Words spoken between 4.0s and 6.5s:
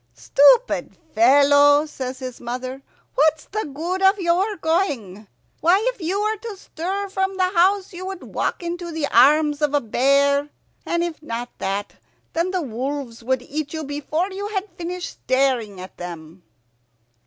of your going? Why, if you were